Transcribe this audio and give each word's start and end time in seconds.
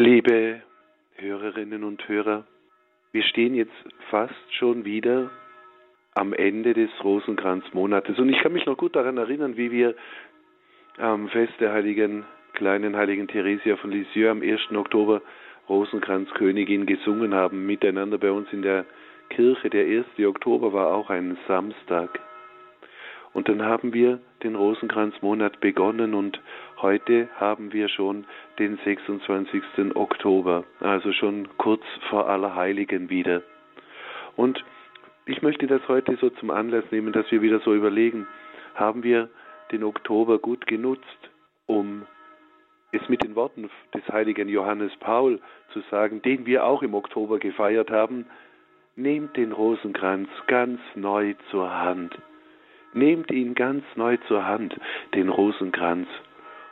Liebe 0.00 0.62
Hörerinnen 1.16 1.84
und 1.84 2.08
Hörer, 2.08 2.46
wir 3.12 3.22
stehen 3.22 3.54
jetzt 3.54 3.76
fast 4.08 4.32
schon 4.54 4.86
wieder 4.86 5.30
am 6.14 6.32
Ende 6.32 6.72
des 6.72 6.88
Rosenkranzmonates 7.04 8.18
und 8.18 8.30
ich 8.30 8.38
kann 8.40 8.54
mich 8.54 8.64
noch 8.64 8.78
gut 8.78 8.96
daran 8.96 9.18
erinnern, 9.18 9.58
wie 9.58 9.70
wir 9.70 9.94
am 10.96 11.28
Fest 11.28 11.52
der 11.60 11.74
heiligen 11.74 12.24
kleinen 12.54 12.96
heiligen 12.96 13.28
Theresia 13.28 13.76
von 13.76 13.90
Lisieux 13.90 14.30
am 14.30 14.40
1. 14.40 14.70
Oktober 14.74 15.20
Rosenkranzkönigin 15.68 16.86
gesungen 16.86 17.34
haben, 17.34 17.66
miteinander 17.66 18.16
bei 18.16 18.30
uns 18.30 18.50
in 18.54 18.62
der 18.62 18.86
Kirche. 19.28 19.68
Der 19.68 19.84
1. 19.84 20.26
Oktober 20.26 20.72
war 20.72 20.94
auch 20.94 21.10
ein 21.10 21.36
Samstag. 21.46 22.20
Und 23.34 23.50
dann 23.50 23.60
haben 23.60 23.92
wir 23.92 24.18
den 24.42 24.54
Rosenkranzmonat 24.54 25.60
begonnen 25.60 26.14
und 26.14 26.40
heute 26.80 27.28
haben 27.36 27.72
wir 27.72 27.88
schon 27.88 28.24
den 28.58 28.78
26. 28.84 29.62
Oktober, 29.94 30.64
also 30.80 31.12
schon 31.12 31.48
kurz 31.58 31.82
vor 32.08 32.28
Allerheiligen 32.28 33.10
wieder. 33.10 33.42
Und 34.36 34.64
ich 35.26 35.42
möchte 35.42 35.66
das 35.66 35.86
heute 35.88 36.16
so 36.16 36.30
zum 36.30 36.50
Anlass 36.50 36.84
nehmen, 36.90 37.12
dass 37.12 37.30
wir 37.30 37.42
wieder 37.42 37.60
so 37.60 37.74
überlegen, 37.74 38.26
haben 38.74 39.02
wir 39.02 39.28
den 39.72 39.84
Oktober 39.84 40.38
gut 40.38 40.66
genutzt, 40.66 41.30
um 41.66 42.06
es 42.92 43.08
mit 43.08 43.22
den 43.22 43.36
Worten 43.36 43.70
des 43.94 44.08
heiligen 44.08 44.48
Johannes 44.48 44.92
Paul 44.98 45.40
zu 45.72 45.80
sagen, 45.90 46.22
den 46.22 46.46
wir 46.46 46.64
auch 46.64 46.82
im 46.82 46.94
Oktober 46.94 47.38
gefeiert 47.38 47.90
haben, 47.90 48.26
nehmt 48.96 49.36
den 49.36 49.52
Rosenkranz 49.52 50.28
ganz 50.48 50.80
neu 50.96 51.34
zur 51.50 51.72
Hand 51.72 52.16
Nehmt 52.92 53.30
ihn 53.30 53.54
ganz 53.54 53.84
neu 53.94 54.16
zur 54.28 54.46
Hand, 54.46 54.74
den 55.14 55.28
Rosenkranz. 55.28 56.08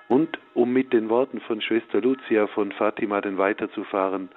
Und 0.08 0.38
um 0.54 0.72
mit 0.72 0.92
den 0.92 1.08
Worten 1.08 1.40
von 1.40 1.60
Schwester 1.60 2.00
Lucia 2.00 2.46
von 2.48 2.72
Fatima 2.72 3.20
denn 3.20 3.38
weiterzufahren, 3.38 4.30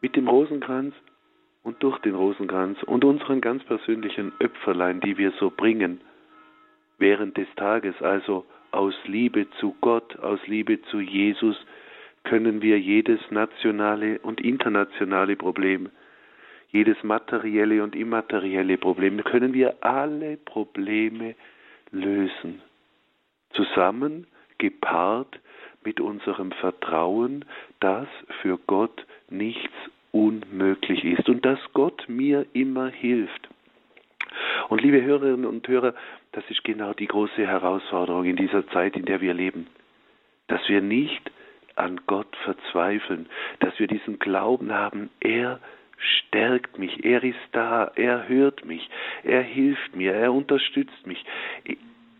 mit 0.00 0.16
dem 0.16 0.28
Rosenkranz 0.28 0.94
und 1.62 1.82
durch 1.82 1.98
den 1.98 2.14
Rosenkranz 2.14 2.82
und 2.82 3.04
unseren 3.04 3.40
ganz 3.40 3.62
persönlichen 3.64 4.32
Öpferlein, 4.40 5.00
die 5.00 5.16
wir 5.18 5.32
so 5.38 5.50
bringen, 5.50 6.00
während 6.98 7.36
des 7.36 7.46
Tages, 7.56 7.94
also 8.02 8.44
aus 8.72 8.94
Liebe 9.04 9.48
zu 9.60 9.76
Gott, 9.80 10.18
aus 10.18 10.40
Liebe 10.46 10.82
zu 10.82 11.00
Jesus, 11.00 11.56
können 12.24 12.62
wir 12.62 12.80
jedes 12.80 13.20
nationale 13.30 14.18
und 14.20 14.40
internationale 14.40 15.36
Problem 15.36 15.90
jedes 16.72 17.02
materielle 17.02 17.82
und 17.82 17.94
immaterielle 17.94 18.78
Problem, 18.78 19.22
können 19.24 19.52
wir 19.52 19.76
alle 19.84 20.38
Probleme 20.38 21.34
lösen. 21.90 22.62
Zusammen, 23.52 24.26
gepaart 24.58 25.38
mit 25.84 26.00
unserem 26.00 26.52
Vertrauen, 26.52 27.44
dass 27.80 28.08
für 28.40 28.58
Gott 28.66 29.04
nichts 29.28 29.74
unmöglich 30.12 31.04
ist 31.04 31.28
und 31.28 31.44
dass 31.44 31.58
Gott 31.72 32.04
mir 32.08 32.46
immer 32.52 32.88
hilft. 32.88 33.48
Und 34.68 34.80
liebe 34.80 35.02
Hörerinnen 35.02 35.44
und 35.44 35.66
Hörer, 35.68 35.94
das 36.32 36.44
ist 36.48 36.64
genau 36.64 36.94
die 36.94 37.06
große 37.06 37.46
Herausforderung 37.46 38.24
in 38.24 38.36
dieser 38.36 38.66
Zeit, 38.68 38.96
in 38.96 39.04
der 39.04 39.20
wir 39.20 39.34
leben, 39.34 39.66
dass 40.46 40.66
wir 40.68 40.80
nicht 40.80 41.30
an 41.74 42.00
Gott 42.06 42.34
verzweifeln, 42.44 43.28
dass 43.60 43.78
wir 43.78 43.86
diesen 43.86 44.18
Glauben 44.18 44.72
haben, 44.72 45.10
er 45.20 45.60
stärkt 46.02 46.78
mich, 46.78 47.04
er 47.04 47.22
ist 47.22 47.38
da, 47.52 47.92
er 47.94 48.28
hört 48.28 48.64
mich, 48.64 48.88
er 49.22 49.42
hilft 49.42 49.94
mir, 49.94 50.12
er 50.12 50.32
unterstützt 50.32 51.06
mich. 51.06 51.24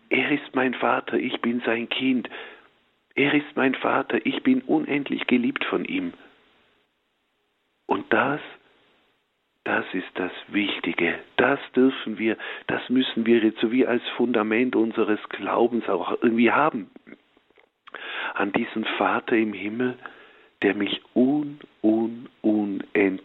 Er 0.09 0.31
ist 0.31 0.53
mein 0.55 0.73
Vater, 0.73 1.17
ich 1.17 1.41
bin 1.41 1.61
sein 1.65 1.89
Kind. 1.89 2.29
Er 3.15 3.33
ist 3.33 3.55
mein 3.55 3.75
Vater, 3.75 4.25
ich 4.25 4.43
bin 4.43 4.61
unendlich 4.61 5.27
geliebt 5.27 5.65
von 5.65 5.85
ihm. 5.85 6.13
Und 7.85 8.11
das, 8.11 8.39
das 9.63 9.85
ist 9.93 10.09
das 10.15 10.31
Wichtige. 10.47 11.19
Das 11.37 11.59
dürfen 11.75 12.17
wir, 12.17 12.37
das 12.67 12.89
müssen 12.89 13.25
wir 13.25 13.39
jetzt 13.39 13.59
so 13.59 13.71
wie 13.71 13.85
als 13.85 14.03
Fundament 14.17 14.75
unseres 14.75 15.19
Glaubens 15.29 15.87
auch 15.87 16.11
irgendwie 16.21 16.51
haben. 16.51 16.89
An 18.33 18.51
diesen 18.51 18.85
Vater 18.97 19.35
im 19.35 19.53
Himmel, 19.53 19.97
der 20.63 20.73
mich 20.75 21.01
un, 21.13 21.59
un, 21.81 22.29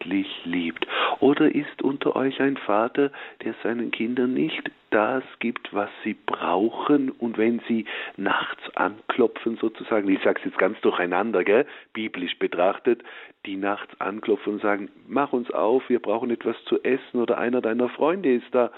unendlich 0.09 0.45
liebt? 0.45 0.87
Oder 1.21 1.55
ist 1.55 1.83
unter 1.83 2.17
euch 2.17 2.41
ein 2.41 2.57
Vater, 2.57 3.11
der 3.45 3.55
seinen 3.63 3.91
Kindern 3.91 4.35
nicht 4.35 4.71
das 4.91 5.23
gibt, 5.39 5.73
was 5.75 5.91
sie 6.05 6.15
brauchen 6.15 7.11
und 7.11 7.37
wenn 7.37 7.61
sie 7.69 7.85
nachts 8.17 8.63
anklopfen 8.77 9.57
sozusagen, 9.57 10.09
ich 10.09 10.23
sage 10.23 10.39
es 10.41 10.47
jetzt 10.47 10.59
ganz 10.59 10.81
durcheinander, 10.81 11.45
gell, 11.45 11.67
biblisch 11.93 12.39
betrachtet, 12.39 13.03
die 13.45 13.57
nachts 13.57 14.01
anklopfen 14.01 14.55
und 14.55 14.63
sagen, 14.63 14.91
mach 15.07 15.33
uns 15.33 15.51
auf, 15.51 15.89
wir 15.89 16.01
brauchen 16.01 16.31
etwas 16.31 16.57
zu 16.65 16.83
essen 16.83 17.21
oder 17.21 17.39
einer 17.39 17.61
deiner 17.61 17.89
Freunde 17.91 18.33
ist 18.33 18.53
da 18.53 18.71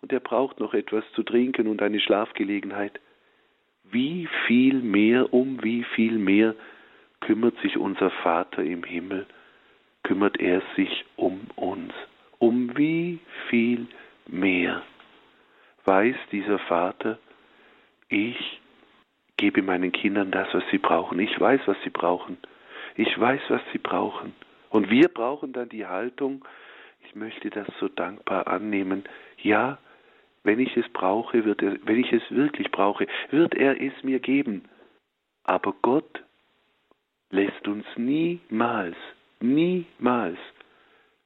und 0.00 0.12
er 0.12 0.20
braucht 0.20 0.58
noch 0.58 0.74
etwas 0.74 1.04
zu 1.14 1.22
trinken 1.22 1.68
und 1.68 1.80
eine 1.80 2.00
Schlafgelegenheit. 2.00 2.98
Wie 3.84 4.28
viel 4.46 4.80
mehr, 4.80 5.32
um 5.32 5.62
wie 5.62 5.84
viel 5.94 6.18
mehr 6.18 6.54
kümmert 7.20 7.56
sich 7.60 7.76
unser 7.76 8.10
Vater 8.10 8.64
im 8.64 8.82
Himmel, 8.82 9.26
kümmert 10.02 10.40
er 10.40 10.62
sich 10.76 11.04
um 11.16 11.40
uns. 11.56 11.92
Um 12.38 12.76
wie 12.76 13.20
viel 13.48 13.86
mehr 14.26 14.82
weiß 15.84 16.16
dieser 16.30 16.58
Vater, 16.60 17.18
ich 18.08 18.60
gebe 19.36 19.62
meinen 19.62 19.92
Kindern 19.92 20.30
das, 20.30 20.48
was 20.52 20.64
sie 20.70 20.78
brauchen. 20.78 21.18
Ich 21.18 21.38
weiß, 21.38 21.62
was 21.66 21.76
sie 21.82 21.90
brauchen. 21.90 22.38
Ich 22.94 23.18
weiß, 23.18 23.40
was 23.48 23.60
sie 23.72 23.78
brauchen. 23.78 24.34
Und 24.70 24.90
wir 24.90 25.08
brauchen 25.08 25.52
dann 25.52 25.68
die 25.68 25.86
Haltung, 25.86 26.44
ich 27.04 27.14
möchte 27.14 27.50
das 27.50 27.66
so 27.80 27.88
dankbar 27.88 28.46
annehmen. 28.46 29.04
Ja, 29.38 29.78
wenn 30.44 30.60
ich 30.60 30.76
es 30.76 30.88
brauche, 30.90 31.44
wird 31.44 31.62
er, 31.62 31.76
wenn 31.84 31.98
ich 31.98 32.12
es 32.12 32.22
wirklich 32.30 32.70
brauche, 32.70 33.06
wird 33.30 33.54
er 33.54 33.80
es 33.80 33.92
mir 34.02 34.20
geben. 34.20 34.68
Aber 35.44 35.74
Gott 35.82 36.22
lässt 37.30 37.66
uns 37.66 37.84
niemals, 37.96 38.96
niemals, 39.42 40.38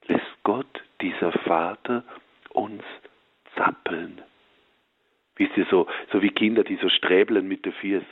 lässt 0.06 0.42
Gott, 0.42 0.82
dieser 1.00 1.32
Vater, 1.32 2.04
uns 2.50 2.82
zappeln. 3.56 4.22
Wisst 5.36 5.56
ihr, 5.56 5.66
so, 5.70 5.86
so 6.12 6.22
wie 6.22 6.30
Kinder, 6.30 6.64
die 6.64 6.76
so 6.76 6.88
sträbeln 6.88 7.46
mit 7.46 7.64
der 7.64 7.72
Fiers. 7.74 8.04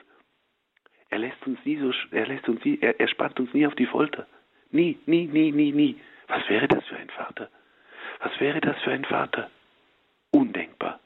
Er 1.09 1.19
lässt 1.19 1.47
uns 1.47 1.59
nie 1.65 1.79
so, 1.79 1.93
er 2.11 2.27
lässt 2.27 2.49
uns 2.49 2.65
nie, 2.65 2.79
er, 2.81 2.99
er 3.01 3.09
spannt 3.09 3.39
uns 3.41 3.53
nie 3.55 3.67
auf 3.67 3.75
die 3.75 3.87
Folter. 3.87 4.27
Nie, 4.71 4.99
nie, 5.07 5.27
nie, 5.27 5.53
nie, 5.53 5.73
nie. 5.73 6.01
Was 6.29 6.49
wäre 6.49 6.69
das 6.69 6.85
für 6.87 6.97
ein 6.97 7.11
Vater? 7.11 7.49
Was 8.21 8.39
wäre 8.41 8.61
das 8.61 8.81
für 8.83 8.91
ein 8.91 9.05
Vater? 9.05 9.51
Undenkbar. 10.33 11.01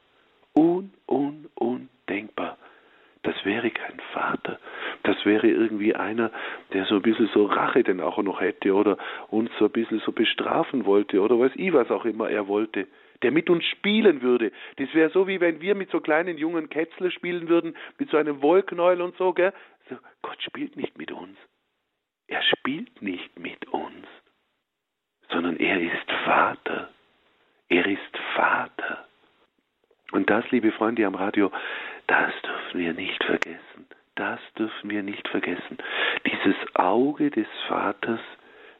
Un, 0.57 0.93
un, 1.07 1.49
undenkbar. 1.55 2.57
Das 3.23 3.45
wäre 3.45 3.71
kein 3.71 4.01
Vater. 4.13 4.59
Das 5.09 5.25
wäre 5.25 5.47
irgendwie 5.49 5.95
einer, 5.95 6.31
der 6.75 6.85
so 6.85 6.97
ein 6.97 7.03
bisschen 7.03 7.31
so 7.33 7.47
Rache 7.47 7.83
denn 7.83 7.99
auch 7.99 8.19
noch 8.19 8.43
hätte 8.43 8.75
oder 8.75 8.99
uns 9.29 9.51
so 9.59 9.65
ein 9.65 9.73
bisschen 9.73 10.01
so 10.01 10.13
bestrafen 10.13 10.85
wollte 10.85 11.23
oder 11.23 11.39
weiß 11.39 11.53
ich, 11.55 11.73
was 11.73 11.91
auch 11.91 12.05
immer 12.05 12.29
er 12.29 12.47
wollte. 12.47 12.87
Der 13.23 13.33
mit 13.33 13.49
uns 13.49 13.65
spielen 13.65 14.21
würde. 14.21 14.53
Das 14.77 14.93
wäre 14.93 15.09
so, 15.09 15.27
wie 15.27 15.41
wenn 15.41 15.63
wir 15.63 15.75
mit 15.75 15.91
so 15.91 16.01
kleinen 16.01 16.37
jungen 16.37 16.69
Kätzle 16.69 17.11
spielen 17.11 17.49
würden, 17.49 17.75
mit 17.99 18.11
so 18.11 18.19
einem 18.19 18.43
Wollknäuel 18.43 19.01
und 19.01 19.17
so, 19.17 19.33
gell? 19.33 19.55
So, 19.89 19.97
Gott 20.21 20.43
spielt 20.43 20.77
nicht 20.77 20.99
mit 20.99 21.11
uns. 21.11 21.39
Er 22.27 22.43
spielt 22.43 23.01
nicht 23.01 23.39
mit 23.39 23.67
uns, 23.69 24.07
sondern 25.31 25.57
er 25.57 25.81
ist 25.81 26.13
Vater. 26.27 26.91
Er 27.71 27.87
ist 27.87 28.19
Vater. 28.37 29.07
Und 30.13 30.29
das, 30.29 30.45
liebe 30.51 30.71
Freunde 30.73 31.07
am 31.07 31.15
Radio, 31.15 31.51
das 32.07 32.31
dürfen 32.43 32.81
wir 32.81 32.93
nicht 32.93 33.25
vergessen. 33.25 33.87
Das 34.19 34.41
dürfen 34.59 34.91
wir 34.91 35.05
nicht 35.05 35.29
vergessen. 35.29 35.79
Dieses 36.27 36.57
Auge 36.75 37.31
des 37.31 37.47
Vaters, 37.69 38.19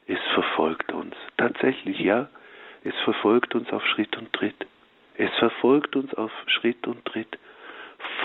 es 0.05 0.19
verfolgt 0.33 0.91
uns. 0.91 1.15
Tatsächlich, 1.37 1.97
ja, 1.99 2.27
es 2.83 2.93
verfolgt 3.05 3.55
uns 3.55 3.71
auf 3.71 3.81
Schritt 3.85 4.17
und 4.17 4.33
Tritt. 4.33 4.67
Es 5.15 5.33
verfolgt 5.39 5.95
uns 5.95 6.13
auf 6.15 6.31
Schritt 6.47 6.85
und 6.87 7.05
Tritt. 7.05 7.39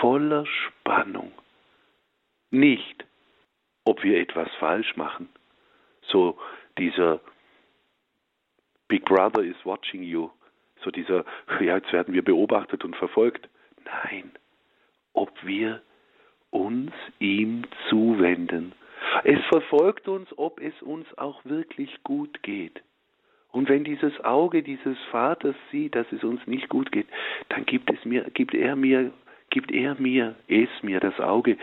Voller 0.01 0.45
Spannung. 0.45 1.31
Nicht, 2.51 3.05
ob 3.85 4.03
wir 4.03 4.19
etwas 4.19 4.49
falsch 4.59 4.97
machen. 4.97 5.29
So 6.01 6.37
dieser 6.77 7.21
Big 8.89 9.05
Brother 9.05 9.41
is 9.41 9.55
watching 9.63 10.03
you. 10.03 10.31
So 10.83 10.91
dieser, 10.91 11.23
ja, 11.61 11.77
jetzt 11.77 11.93
werden 11.93 12.13
wir 12.13 12.25
beobachtet 12.25 12.83
und 12.83 12.97
verfolgt. 12.97 13.47
Nein, 13.85 14.33
ob 15.13 15.31
wir 15.45 15.81
uns 16.55 16.91
ihm 17.19 17.63
zuwenden. 17.89 18.71
Es 19.23 19.39
verfolgt 19.49 20.07
uns, 20.07 20.27
ob 20.37 20.61
es 20.61 20.73
uns 20.81 21.05
auch 21.17 21.43
wirklich 21.43 22.03
gut 22.03 22.41
geht. 22.43 22.81
Und 23.51 23.69
wenn 23.69 23.83
dieses 23.83 24.19
Auge 24.23 24.63
dieses 24.63 24.97
Vaters 25.11 25.55
sieht, 25.71 25.95
dass 25.95 26.11
es 26.11 26.23
uns 26.23 26.45
nicht 26.47 26.67
gut 26.69 26.91
geht, 26.91 27.07
dann 27.49 27.65
gibt 27.65 27.91
es 27.91 28.03
mir, 28.03 28.23
gibt 28.33 28.53
er 28.53 28.75
mir, 28.75 29.11
gibt 29.49 29.71
er 29.71 29.95
mir, 29.95 30.35
es 30.47 30.69
mir, 30.81 30.99
das 30.99 31.19
Auge, 31.19 31.57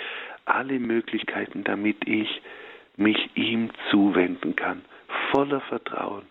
alle 0.44 0.78
Möglichkeiten, 0.78 1.64
damit 1.64 2.06
ich 2.06 2.40
mich 2.96 3.30
ihm 3.34 3.70
zuwenden 3.90 4.56
kann, 4.56 4.82
voller 5.30 5.60
Vertrauen, 5.62 6.24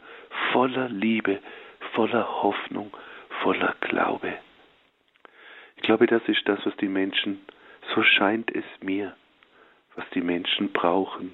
voller 0.52 0.90
Liebe, 0.90 1.40
voller 1.94 2.42
Hoffnung, 2.44 2.92
voller 3.42 3.76
Glaube. 3.82 4.34
Ich 5.78 5.84
glaube, 5.84 6.06
das 6.08 6.22
ist 6.28 6.48
das, 6.48 6.64
was 6.66 6.76
die 6.78 6.88
Menschen, 6.88 7.40
so 7.94 8.04
scheint 8.04 8.54
es 8.56 8.66
mir, 8.82 9.16
was 9.96 10.06
die 10.14 10.22
Menschen 10.22 10.72
brauchen, 10.72 11.34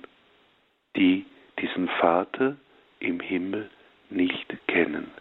die 0.96 1.26
diesen 1.60 1.88
Vater 1.88 2.58
im 3.00 3.20
Himmel 3.20 3.70
nicht 4.10 4.58
kennen, 4.68 5.12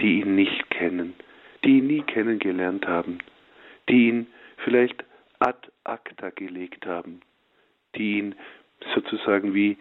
die 0.00 0.20
ihn 0.20 0.34
nicht 0.34 0.70
kennen, 0.70 1.14
die 1.64 1.78
ihn 1.78 1.86
nie 1.86 2.02
kennengelernt 2.02 2.86
haben, 2.86 3.18
die 3.88 4.08
ihn 4.08 4.26
vielleicht 4.58 5.04
ad 5.38 5.68
acta 5.84 6.30
gelegt 6.30 6.86
haben, 6.86 7.20
die 7.94 8.18
ihn 8.18 8.34
sozusagen 8.94 9.54
wie 9.54 9.76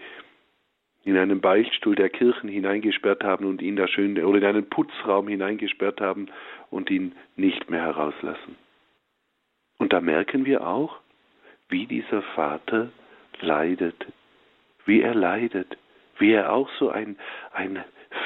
in 1.03 1.17
einen 1.17 1.39
Beichtstuhl 1.39 1.95
der 1.95 2.09
Kirchen 2.09 2.49
hineingesperrt 2.49 3.23
haben 3.23 3.45
und 3.45 3.61
ihn 3.61 3.75
da 3.75 3.87
schön 3.87 4.17
oder 4.23 4.39
in 4.39 4.45
einen 4.45 4.69
Putzraum 4.69 5.27
hineingesperrt 5.27 6.01
haben 6.01 6.27
und 6.71 6.89
ihn 6.89 7.13
nicht 7.35 7.69
mehr 7.69 7.81
herauslassen. 7.81 8.57
Und 9.77 9.93
da 9.93 10.01
merken 10.01 10.45
wir 10.45 10.65
auch, 10.65 10.99
wie 11.69 11.85
dieser 11.85 12.21
Vater 12.21 12.89
leidet, 13.39 14.05
wie 14.85 15.01
er 15.01 15.15
leidet, 15.15 15.77
wie 16.17 16.31
er 16.31 16.53
auch 16.53 16.69
so 16.79 16.89
ein, 16.89 17.17
ein 17.51 17.83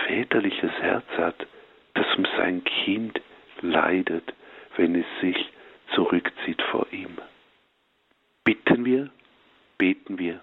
väterliches 0.07 0.71
Herz 0.81 1.05
hat, 1.17 1.47
das 1.93 2.05
um 2.17 2.25
sein 2.37 2.63
Kind 2.63 3.21
leidet, 3.61 4.33
wenn 4.75 4.95
es 4.95 5.05
sich 5.21 5.51
zurückzieht 5.95 6.61
vor 6.63 6.87
ihm. 6.91 7.17
Bitten 8.43 8.85
wir, 8.85 9.09
beten 9.77 10.19
wir, 10.19 10.41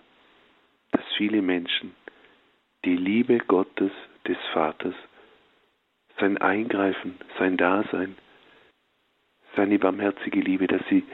dass 0.93 1.05
viele 1.17 1.43
Menschen 1.43 1.95
die 2.85 2.97
Liebe 2.97 3.39
Gottes, 3.39 3.93
des 4.27 4.39
Vaters, 4.53 4.95
sein 6.19 6.39
Eingreifen, 6.39 7.19
sein 7.39 7.57
Dasein, 7.57 8.17
seine 9.57 9.79
barmherzige 9.79 10.41
Liebe, 10.41 10.67
dass 10.67 10.83
sie 10.89 11.05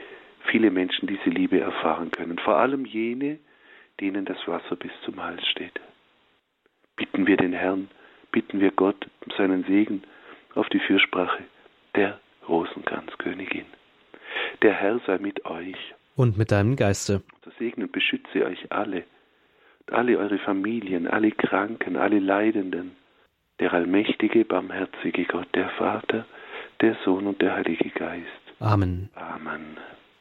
viele 0.45 0.69
Menschen 0.71 1.07
diese 1.07 1.29
Liebe 1.29 1.59
erfahren 1.59 2.11
können. 2.11 2.37
Vor 2.37 2.57
allem 2.57 2.85
jene, 2.85 3.39
denen 3.99 4.25
das 4.25 4.37
Wasser 4.47 4.75
bis 4.75 4.91
zum 5.05 5.23
Hals 5.23 5.45
steht. 5.47 5.79
Bitten 6.95 7.25
wir 7.25 7.37
den 7.37 7.53
Herrn, 7.53 7.89
bitten 8.31 8.59
wir 8.59 8.71
Gott 8.71 9.07
um 9.25 9.31
seinen 9.37 9.63
Segen 9.63 10.03
auf 10.53 10.67
die 10.69 10.79
Fürsprache 10.79 11.43
der 11.95 12.19
Rosenkranzkönigin. 12.47 13.65
Der 14.61 14.73
Herr 14.73 14.99
sei 15.05 15.17
mit 15.17 15.45
euch. 15.45 15.77
Und 16.15 16.37
mit 16.37 16.51
deinem 16.51 16.75
Geiste. 16.75 17.23
Der 17.45 17.53
Segen 17.57 17.83
und 17.83 17.91
beschütze 17.91 18.45
euch 18.45 18.71
alle, 18.71 19.03
alle 19.91 20.17
eure 20.17 20.37
Familien, 20.39 21.07
alle 21.07 21.31
Kranken, 21.31 21.97
alle 21.97 22.19
Leidenden. 22.19 22.95
Der 23.59 23.73
allmächtige, 23.73 24.45
barmherzige 24.45 25.25
Gott, 25.25 25.47
der 25.53 25.69
Vater, 25.69 26.25
der 26.83 26.97
Sohn 27.05 27.25
und 27.27 27.41
der 27.41 27.55
Heilige 27.55 27.89
Geist. 27.91 28.43
Amen. 28.59 29.09
Amen. 29.15 29.77